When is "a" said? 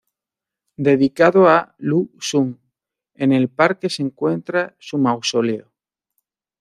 1.55-1.75